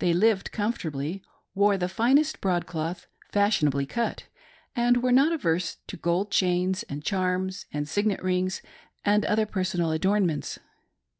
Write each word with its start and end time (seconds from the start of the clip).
They 0.00 0.12
lived 0.12 0.50
comfortably, 0.50 1.22
wore 1.54 1.78
the 1.78 1.88
finest 1.88 2.40
broadcloth, 2.40 3.06
fashionably 3.30 3.86
cut, 3.86 4.24
and 4.74 5.00
were 5.00 5.12
not 5.12 5.30
averse 5.30 5.76
to 5.86 5.96
gold 5.96 6.32
chains, 6.32 6.82
and 6.88 7.04
charms, 7.04 7.66
and 7.72 7.88
signet 7.88 8.20
rings, 8.20 8.62
and 9.04 9.24
other 9.24 9.46
personal 9.46 9.92
adornments. 9.92 10.58